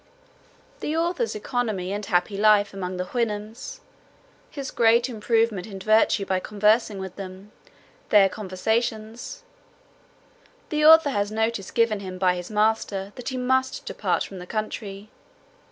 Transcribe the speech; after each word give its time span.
The 0.79 0.97
author's 0.97 1.35
economy, 1.35 1.91
and 1.93 2.03
happy 2.03 2.35
life 2.35 2.73
among 2.73 2.97
the 2.97 3.05
Houyhnhnms. 3.13 3.81
His 4.49 4.71
great 4.71 5.07
improvement 5.09 5.67
in 5.67 5.77
virtue 5.79 6.25
by 6.25 6.39
conversing 6.39 6.97
with 6.97 7.17
them. 7.17 7.51
Their 8.09 8.27
conversations. 8.27 9.43
The 10.69 10.83
author 10.83 11.11
has 11.11 11.31
notice 11.31 11.69
given 11.69 11.99
him 11.99 12.17
by 12.17 12.33
his 12.35 12.49
master, 12.49 13.11
that 13.13 13.29
he 13.29 13.37
must 13.37 13.85
depart 13.85 14.23
from 14.23 14.39
the 14.39 14.47
country. 14.47 15.11